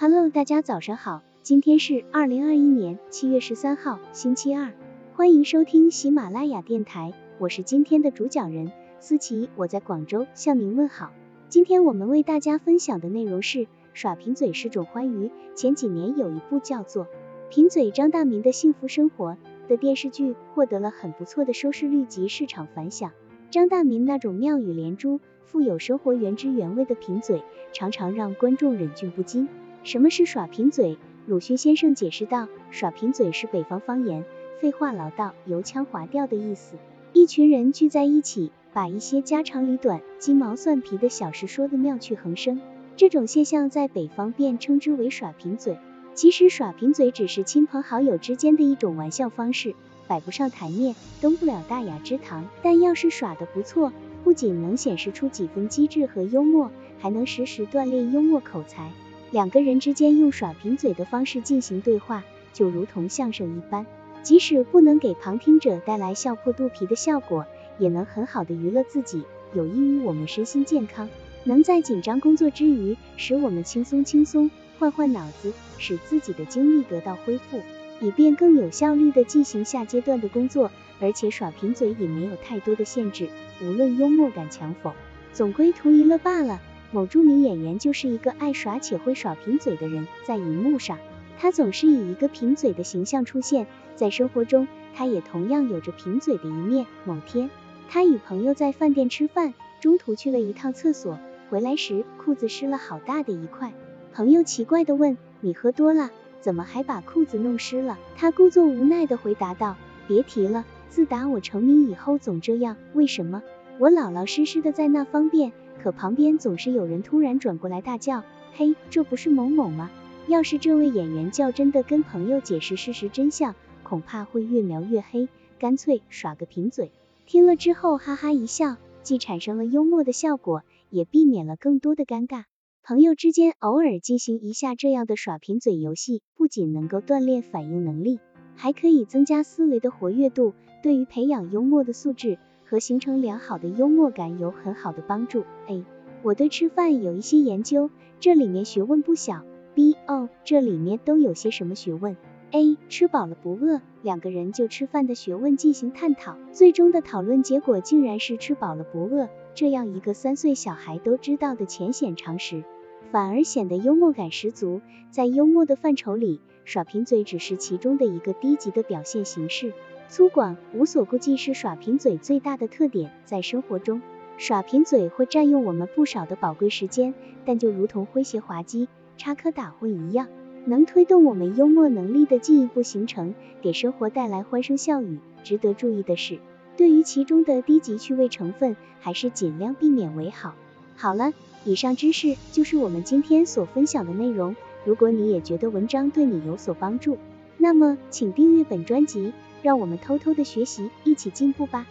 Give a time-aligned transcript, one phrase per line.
[0.00, 4.72] Hello，大家早上好，今天是二零二一年七月十三号，星期二，
[5.16, 8.70] 欢迎收听喜马拉雅电台，我是今天的主讲人
[9.00, 11.10] 思琪，我在广州向您问好。
[11.48, 15.32] 今天我们为大家分享的内容是耍贫嘴是种欢愉。
[15.56, 17.06] 前几年有一部叫做
[17.50, 19.32] 《贫嘴张大民的幸福生活》
[19.68, 23.10] 的电视剧，获得了很不错的收视率及市场反响。
[23.50, 27.42] 张大民那种妙语连珠、富有生活原汁原味的贫嘴，
[27.72, 29.48] 常常让观众忍俊不禁。
[29.84, 30.98] 什么是耍贫嘴？
[31.26, 34.24] 鲁迅先生解释道：耍贫嘴是北方方言，
[34.60, 36.76] 废话唠叨、油腔滑调的意思。
[37.12, 42.60] 一群人聚在一起，把一些家长里短、鸡毛蒜皮的小事说得妙趣横生。
[42.96, 45.78] 这种现象在北方便称之为耍贫嘴。
[46.14, 49.74] 其实耍贫嘴只是亲朋好友之间的一种玩笑方式，
[50.08, 52.44] 摆不上台面，登不了大雅之堂。
[52.62, 53.92] 但要是耍得不错，
[54.24, 58.90] 不仅能显示出几分机智和幽默，还能时时锻炼幽默口才。
[59.30, 63.84] 两个人之间用耍贫嘴的方式进行对话，就如同相声一般，
[64.22, 67.44] 即使不能给旁听者带来笑破肚皮的效果，
[67.78, 69.22] 也能很好的娱乐自己，
[69.54, 71.08] 有益于我们身心健康，
[71.44, 77.60] 能在紧张工作之余，使我们轻松轻松，换换脑子，使自己的精力得到恢复，
[78.00, 80.70] 以便更有效率的进行下阶段的工作。
[81.00, 83.28] 而且耍贫嘴也没有太多的限制，
[83.62, 84.94] 无论幽默感强否，
[85.32, 86.60] 总归图一乐罢了。
[86.90, 90.98] 某著名演员就是一个爱耍且会耍贫嘴的人，在荧幕上，
[91.38, 96.86] 他总是以一个贫嘴的形象出现，在生活中，他也同样有着贫嘴的一面。
[97.04, 97.50] 某天，
[97.90, 101.18] 他与朋友在饭店吃饭，中途去了一趟厕所，
[101.50, 103.72] 回来时裤子湿了好大的一块。
[104.14, 109.76] 朋友奇怪的问：“你喝多了，怎么还把裤子弄湿了？”他故作无奈的回答道
[110.08, 112.76] ：“别提了，自打我成名以后总这样。
[112.94, 113.42] 为什么？
[113.78, 119.90] 我老老实实的在那方便。”可旁边总是有人突然转过来大叫：“嘿，这不是某某吗？”
[120.26, 126.90] 要是这位演员较真的跟朋友解释事实真相，恐怕会越描越黑，干脆耍个贫嘴。
[127.26, 132.44] 听了之后哈哈一笑，既产生了幽默的效果，也避免了更多的尴尬。
[132.82, 138.18] 朋友之间偶尔进行一下这样的耍贫嘴游戏，不仅能够锻炼反应能力，
[138.56, 142.38] 还可以增加思维的活跃度，对于培养幽默的素质。
[142.68, 145.44] 和形成良好的幽默感有很好的帮助。
[145.68, 145.84] A.
[146.22, 147.90] 我对吃饭有一些研究，
[148.20, 149.44] 这里面学问不小。
[149.74, 149.96] B.
[150.06, 152.16] 哦，这里面都有些什么学问
[152.50, 152.76] ？A.
[152.88, 162.64] 吃饱了不饿，两个人就吃饭的学问进行探讨，最终的讨论结果竟然是吃饱了不饿，这样一个三岁小孩都知道的浅显常识，
[163.12, 164.80] 反而显得幽默感十足。
[165.10, 169.72] 在幽默的范畴里，耍贫嘴只是其中的一个低级的表现形式。
[170.08, 173.12] 粗犷、无所顾忌是耍贫嘴最大的特点。
[173.24, 174.00] 在生活中，
[174.38, 177.12] 耍贫嘴会占用我们不少的宝贵时间，
[177.44, 180.28] 但就如同诙谐滑稽、插科打诨一样，
[180.64, 185.18] 能推动我们幽默能力的进一步形成，给生活带来欢声笑语。
[185.44, 186.38] 值得注意的是，
[186.78, 190.54] 对于其中的低级趣味成分，还是尽量避免为好。
[190.96, 194.56] 好了，以上知识就是我们今天所分享的内容。
[194.86, 197.18] 如果你也觉得文章对你有所帮助，
[197.58, 199.34] 那么请订阅本专辑。
[199.62, 201.86] 让我们偷偷的学习，一起进步吧。